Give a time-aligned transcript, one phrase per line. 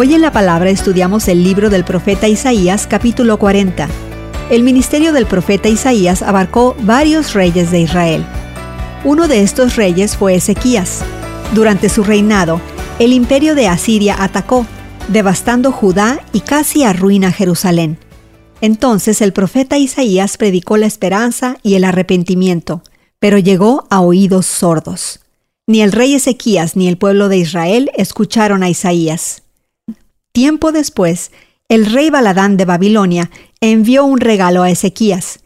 [0.00, 3.88] Hoy en la palabra estudiamos el libro del profeta Isaías capítulo 40.
[4.48, 8.24] El ministerio del profeta Isaías abarcó varios reyes de Israel.
[9.02, 11.02] Uno de estos reyes fue Ezequías.
[11.52, 12.60] Durante su reinado,
[13.00, 14.66] el imperio de Asiria atacó,
[15.08, 17.98] devastando Judá y casi arruina Jerusalén.
[18.60, 22.84] Entonces el profeta Isaías predicó la esperanza y el arrepentimiento,
[23.18, 25.18] pero llegó a oídos sordos.
[25.66, 29.42] Ni el rey Ezequías ni el pueblo de Israel escucharon a Isaías.
[30.32, 31.32] Tiempo después,
[31.68, 35.40] el rey Baladán de Babilonia envió un regalo a Ezequías.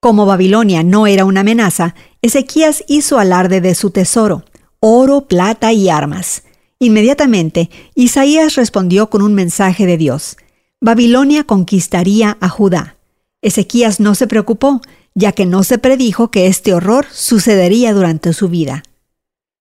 [0.00, 4.44] Como Babilonia no era una amenaza, Ezequías hizo alarde de su tesoro,
[4.80, 6.42] oro, plata y armas.
[6.78, 10.36] Inmediatamente, Isaías respondió con un mensaje de Dios.
[10.80, 12.96] Babilonia conquistaría a Judá.
[13.40, 14.80] Ezequías no se preocupó,
[15.14, 18.82] ya que no se predijo que este horror sucedería durante su vida.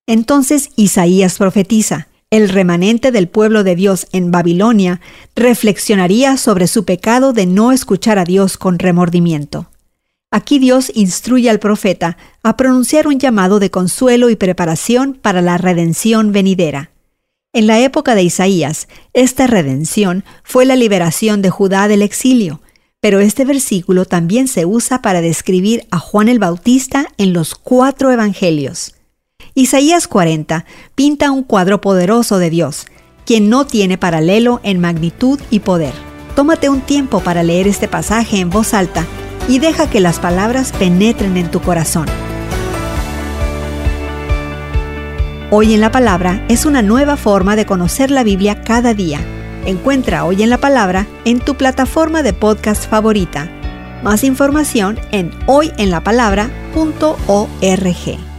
[0.08, 5.02] Entonces Isaías profetiza el remanente del pueblo de Dios en Babilonia
[5.36, 9.70] reflexionaría sobre su pecado de no escuchar a Dios con remordimiento.
[10.32, 15.58] Aquí Dios instruye al profeta a pronunciar un llamado de consuelo y preparación para la
[15.58, 16.92] redención venidera.
[17.52, 22.62] En la época de Isaías, esta redención fue la liberación de Judá del exilio,
[23.02, 28.10] pero este versículo también se usa para describir a Juan el Bautista en los cuatro
[28.10, 28.94] evangelios.
[29.54, 30.64] Isaías 40
[30.96, 32.86] pinta un cuadro poderoso de Dios,
[33.26, 35.94] quien no tiene paralelo en magnitud y poder.
[36.36, 39.06] Tómate un tiempo para leer este pasaje en voz alta
[39.50, 42.06] y deja que las palabras penetren en tu corazón.
[45.50, 49.20] Hoy en la Palabra es una nueva forma de conocer la Biblia cada día.
[49.66, 53.52] Encuentra Hoy en la Palabra en tu plataforma de podcast favorita.
[54.02, 58.31] Más información en hoyenlapalabra.org.